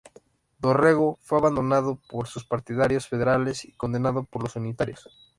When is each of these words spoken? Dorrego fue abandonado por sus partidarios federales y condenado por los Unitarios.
Dorrego 0.57 1.19
fue 1.21 1.37
abandonado 1.37 2.01
por 2.09 2.25
sus 2.27 2.43
partidarios 2.43 3.07
federales 3.07 3.65
y 3.65 3.73
condenado 3.73 4.23
por 4.23 4.41
los 4.41 4.55
Unitarios. 4.55 5.07